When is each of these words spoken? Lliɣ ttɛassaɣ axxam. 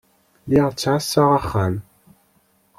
Lliɣ 0.45 0.67
ttɛassaɣ 0.71 1.29
axxam. 1.37 1.75